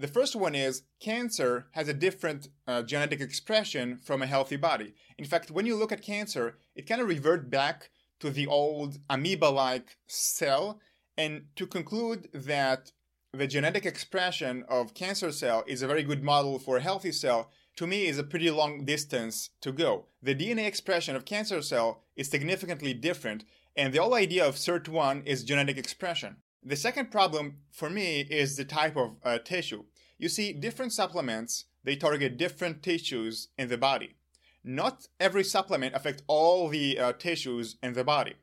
The 0.00 0.08
first 0.08 0.34
one 0.34 0.56
is 0.56 0.82
cancer 1.00 1.68
has 1.72 1.86
a 1.86 1.94
different 1.94 2.48
uh, 2.66 2.82
genetic 2.82 3.20
expression 3.20 3.96
from 3.96 4.20
a 4.20 4.26
healthy 4.26 4.56
body. 4.56 4.94
In 5.16 5.24
fact, 5.24 5.52
when 5.52 5.66
you 5.66 5.76
look 5.76 5.92
at 5.92 6.02
cancer, 6.02 6.58
it 6.74 6.88
kind 6.88 7.00
of 7.00 7.06
revert 7.06 7.50
back 7.50 7.90
to 8.18 8.30
the 8.30 8.48
old 8.48 8.98
amoeba-like 9.08 9.96
cell. 10.08 10.80
And 11.16 11.44
to 11.54 11.66
conclude 11.66 12.28
that 12.32 12.90
the 13.32 13.46
genetic 13.46 13.86
expression 13.86 14.64
of 14.68 14.94
cancer 14.94 15.30
cell 15.30 15.62
is 15.68 15.82
a 15.82 15.86
very 15.86 16.02
good 16.02 16.24
model 16.24 16.58
for 16.58 16.78
a 16.78 16.82
healthy 16.82 17.12
cell, 17.12 17.50
to 17.76 17.86
me 17.86 18.06
is 18.06 18.18
a 18.18 18.24
pretty 18.24 18.50
long 18.50 18.84
distance 18.84 19.50
to 19.60 19.72
go. 19.72 20.06
The 20.22 20.34
DNA 20.34 20.66
expression 20.66 21.16
of 21.16 21.24
cancer 21.24 21.62
cell 21.62 22.02
is 22.16 22.28
significantly 22.28 22.92
different, 22.92 23.44
and 23.76 23.92
the 23.92 24.02
whole 24.02 24.14
idea 24.14 24.46
of 24.46 24.56
SIRT1 24.56 25.26
is 25.26 25.44
genetic 25.44 25.78
expression. 25.78 26.36
The 26.62 26.76
second 26.76 27.10
problem 27.10 27.58
for 27.70 27.90
me 27.90 28.20
is 28.20 28.56
the 28.56 28.64
type 28.64 28.96
of 28.96 29.16
uh, 29.24 29.38
tissue. 29.38 29.84
You 30.18 30.28
see, 30.28 30.52
different 30.52 30.92
supplements, 30.92 31.64
they 31.82 31.96
target 31.96 32.36
different 32.36 32.82
tissues 32.82 33.48
in 33.58 33.68
the 33.68 33.78
body. 33.78 34.14
Not 34.62 35.08
every 35.18 35.42
supplement 35.42 35.94
affects 35.94 36.22
all 36.28 36.68
the 36.68 36.98
uh, 36.98 37.12
tissues 37.14 37.76
in 37.82 37.94
the 37.94 38.04
body. 38.04 38.34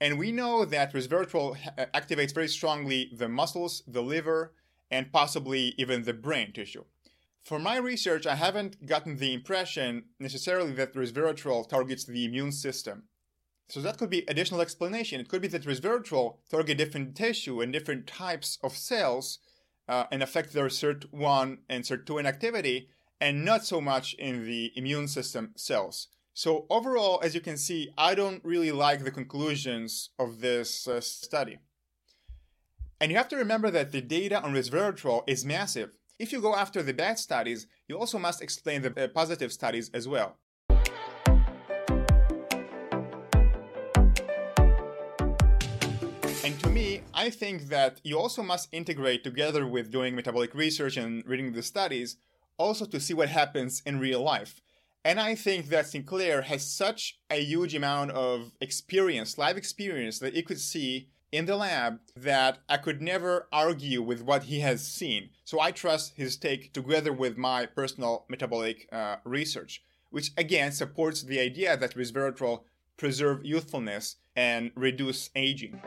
And 0.00 0.18
we 0.18 0.32
know 0.32 0.64
that 0.64 0.92
resveratrol 0.92 1.56
uh, 1.78 1.86
activates 1.94 2.34
very 2.34 2.48
strongly 2.48 3.10
the 3.16 3.28
muscles, 3.28 3.82
the 3.86 4.02
liver, 4.02 4.52
and 4.90 5.12
possibly 5.12 5.74
even 5.78 6.02
the 6.02 6.12
brain 6.12 6.52
tissue. 6.52 6.84
For 7.44 7.58
my 7.58 7.76
research, 7.76 8.26
I 8.26 8.36
haven't 8.36 8.86
gotten 8.86 9.18
the 9.18 9.34
impression 9.34 10.04
necessarily 10.18 10.72
that 10.72 10.94
resveratrol 10.94 11.68
targets 11.68 12.04
the 12.04 12.24
immune 12.24 12.52
system. 12.52 13.04
So 13.68 13.80
that 13.82 13.98
could 13.98 14.08
be 14.08 14.24
additional 14.28 14.62
explanation. 14.62 15.20
It 15.20 15.28
could 15.28 15.42
be 15.42 15.48
that 15.48 15.64
resveratrol 15.64 16.36
target 16.50 16.78
different 16.78 17.14
tissue 17.14 17.60
and 17.60 17.70
different 17.70 18.06
types 18.06 18.58
of 18.62 18.76
cells 18.76 19.40
uh, 19.86 20.04
and 20.10 20.22
affect 20.22 20.54
their 20.54 20.68
SIRT1 20.68 21.58
and 21.68 21.84
SIRT2 21.84 22.20
inactivity, 22.20 22.88
and 23.20 23.44
not 23.44 23.66
so 23.66 23.80
much 23.80 24.14
in 24.14 24.46
the 24.46 24.72
immune 24.74 25.08
system 25.08 25.52
cells. 25.54 26.08
So, 26.32 26.66
overall, 26.70 27.20
as 27.22 27.34
you 27.34 27.40
can 27.40 27.58
see, 27.58 27.90
I 27.96 28.14
don't 28.14 28.44
really 28.44 28.72
like 28.72 29.04
the 29.04 29.10
conclusions 29.10 30.10
of 30.18 30.40
this 30.40 30.88
uh, 30.88 31.00
study. 31.00 31.58
And 33.00 33.10
you 33.10 33.18
have 33.18 33.28
to 33.28 33.36
remember 33.36 33.70
that 33.70 33.92
the 33.92 34.00
data 34.00 34.42
on 34.42 34.54
resveratrol 34.54 35.22
is 35.26 35.44
massive. 35.44 35.90
If 36.16 36.30
you 36.30 36.40
go 36.40 36.54
after 36.54 36.80
the 36.80 36.94
bad 36.94 37.18
studies, 37.18 37.66
you 37.88 37.98
also 37.98 38.20
must 38.20 38.40
explain 38.40 38.82
the 38.82 39.04
uh, 39.04 39.08
positive 39.08 39.52
studies 39.52 39.90
as 39.92 40.06
well. 40.06 40.36
And 46.44 46.60
to 46.60 46.70
me, 46.70 47.02
I 47.12 47.30
think 47.30 47.68
that 47.68 48.00
you 48.04 48.16
also 48.16 48.44
must 48.44 48.68
integrate 48.70 49.24
together 49.24 49.66
with 49.66 49.90
doing 49.90 50.14
metabolic 50.14 50.54
research 50.54 50.96
and 50.96 51.26
reading 51.26 51.52
the 51.52 51.62
studies, 51.64 52.16
also 52.58 52.84
to 52.84 53.00
see 53.00 53.14
what 53.14 53.28
happens 53.30 53.82
in 53.84 53.98
real 53.98 54.22
life. 54.22 54.60
And 55.04 55.18
I 55.18 55.34
think 55.34 55.68
that 55.70 55.88
Sinclair 55.88 56.42
has 56.42 56.64
such 56.64 57.18
a 57.28 57.42
huge 57.42 57.74
amount 57.74 58.12
of 58.12 58.52
experience, 58.60 59.36
live 59.36 59.56
experience, 59.56 60.20
that 60.20 60.34
you 60.34 60.44
could 60.44 60.60
see 60.60 61.08
in 61.34 61.46
the 61.46 61.56
lab 61.56 61.98
that 62.14 62.58
I 62.68 62.76
could 62.76 63.02
never 63.02 63.48
argue 63.50 64.00
with 64.00 64.22
what 64.22 64.44
he 64.44 64.60
has 64.60 64.86
seen. 64.86 65.30
So 65.44 65.58
I 65.58 65.72
trust 65.72 66.12
his 66.14 66.36
take 66.36 66.72
together 66.72 67.12
with 67.12 67.36
my 67.36 67.66
personal 67.66 68.24
metabolic 68.28 68.88
uh, 68.92 69.16
research, 69.24 69.82
which 70.10 70.30
again 70.36 70.70
supports 70.70 71.22
the 71.22 71.40
idea 71.40 71.76
that 71.76 71.96
resveratrol 71.96 72.60
preserve 72.96 73.44
youthfulness 73.44 74.16
and 74.36 74.70
reduce 74.76 75.30
aging. 75.34 75.82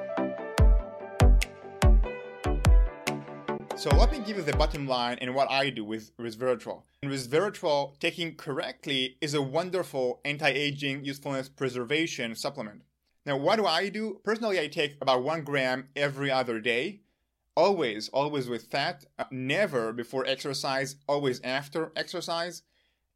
So 3.78 3.90
let 3.96 4.12
me 4.12 4.20
give 4.20 4.36
you 4.36 4.44
the 4.44 4.58
bottom 4.58 4.86
line 4.86 5.18
and 5.22 5.34
what 5.34 5.50
I 5.50 5.70
do 5.70 5.86
with 5.86 6.12
resveratrol. 6.18 6.82
And 7.02 7.10
resveratrol, 7.10 7.98
taken 8.00 8.36
correctly, 8.36 9.16
is 9.22 9.34
a 9.34 9.42
wonderful 9.42 10.20
anti-aging 10.26 11.06
youthfulness 11.06 11.48
preservation 11.48 12.36
supplement. 12.36 12.82
Now, 13.28 13.36
what 13.36 13.58
do 13.58 13.66
I 13.66 13.90
do? 13.90 14.22
Personally, 14.24 14.58
I 14.58 14.68
take 14.68 14.96
about 15.02 15.22
one 15.22 15.44
gram 15.44 15.90
every 15.98 16.32
other 16.32 16.62
day. 16.62 17.02
Always, 17.58 18.08
always 18.08 18.48
with 18.48 18.72
fat. 18.72 19.04
Uh, 19.20 19.26
never 19.32 19.92
before 19.92 20.26
exercise, 20.26 20.96
always 21.10 21.42
after 21.42 21.92
exercise. 21.98 22.62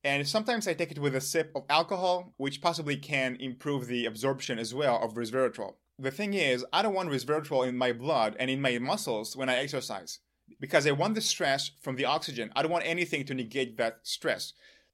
And 0.03 0.27
sometimes 0.27 0.67
I 0.67 0.73
take 0.73 0.91
it 0.91 0.99
with 0.99 1.15
a 1.15 1.21
sip 1.21 1.53
of 1.55 1.63
alcohol, 1.69 2.33
which 2.35 2.61
possibly 2.61 2.97
can 2.97 3.37
improve 3.37 3.87
the 3.87 4.05
absorption 4.05 4.59
as 4.59 4.73
well 4.73 5.01
of 5.01 5.13
resveratrol. 5.13 5.75
The 5.97 6.11
thing 6.11 6.33
is, 6.33 6.65
I 6.73 6.81
don't 6.81 6.93
want 6.93 7.09
resveratrol 7.09 7.65
in 7.65 7.77
my 7.77 7.93
blood 7.93 8.35
and 8.37 8.51
in 8.51 8.61
my 8.61 8.79
muscles 8.79 9.37
when 9.37 9.47
I 9.47 9.55
exercise 9.55 10.19
because 10.59 10.85
I 10.85 10.91
want 10.91 11.15
the 11.15 11.21
stress 11.21 11.71
from 11.79 11.95
the 11.95 12.05
oxygen. 12.05 12.51
I 12.53 12.63
don't 12.63 12.71
want 12.71 12.85
anything 12.85 13.23
to 13.25 13.33
negate 13.33 13.77
that 13.77 13.99
stress. 14.03 14.51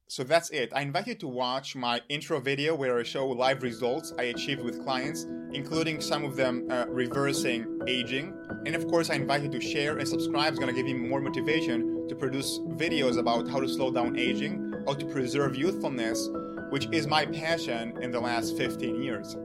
So 0.10 0.24
that's 0.24 0.50
it. 0.52 0.72
I 0.74 0.82
invite 0.82 1.08
you 1.08 1.16
to 1.16 1.28
watch 1.28 1.76
my 1.76 2.00
intro 2.08 2.40
video 2.40 2.74
where 2.74 2.98
I 2.98 3.04
show 3.04 3.28
live 3.28 3.62
results 3.62 4.14
I 4.18 4.24
achieved 4.24 4.62
with 4.62 4.82
clients, 4.82 5.26
including 5.52 6.00
some 6.00 6.24
of 6.24 6.38
them 6.38 6.66
uh, 6.72 6.86
reversing 6.88 7.82
aging. 7.88 8.34
And 8.66 8.74
of 8.74 8.88
course, 8.88 9.10
I 9.10 9.16
invite 9.16 9.44
you 9.44 9.50
to 9.50 9.60
share 9.60 9.98
and 9.98 10.08
subscribe. 10.08 10.54
It's 10.54 10.60
going 10.60 10.74
to 10.74 10.82
give 10.82 10.88
you 10.88 10.96
more 10.96 11.20
motivation 11.20 12.08
to 12.08 12.16
produce 12.16 12.60
videos 12.60 13.18
about 13.18 13.50
how 13.50 13.60
to 13.60 13.68
slow 13.68 13.92
down 13.92 14.18
aging 14.18 14.74
or 14.88 14.96
to 14.96 15.06
preserve 15.08 15.58
youthfulness, 15.58 16.30
which 16.70 16.88
is 16.94 17.06
my 17.06 17.26
passion 17.26 17.98
in 18.02 18.10
the 18.10 18.20
last 18.20 18.56
15 18.56 19.04
years. 19.04 19.36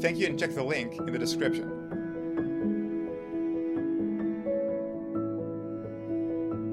Thank 0.00 0.18
you 0.18 0.26
and 0.26 0.36
check 0.36 0.54
the 0.54 0.64
link 0.64 0.94
in 0.98 1.12
the 1.12 1.18
description. 1.20 1.79